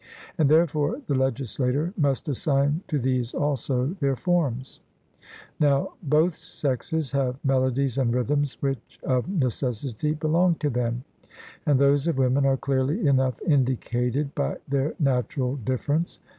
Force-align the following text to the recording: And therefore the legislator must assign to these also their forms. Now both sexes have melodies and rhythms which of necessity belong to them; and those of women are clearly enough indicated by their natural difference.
And 0.39 0.49
therefore 0.49 0.99
the 1.05 1.13
legislator 1.13 1.93
must 1.95 2.27
assign 2.27 2.81
to 2.87 2.97
these 2.97 3.35
also 3.35 3.95
their 3.99 4.15
forms. 4.15 4.79
Now 5.59 5.93
both 6.01 6.39
sexes 6.39 7.11
have 7.11 7.39
melodies 7.45 7.99
and 7.99 8.11
rhythms 8.11 8.57
which 8.63 8.99
of 9.03 9.29
necessity 9.29 10.13
belong 10.15 10.55
to 10.55 10.71
them; 10.71 11.03
and 11.67 11.77
those 11.77 12.07
of 12.07 12.17
women 12.17 12.47
are 12.47 12.57
clearly 12.57 13.05
enough 13.05 13.39
indicated 13.45 14.33
by 14.33 14.57
their 14.67 14.95
natural 14.97 15.57
difference. 15.57 16.19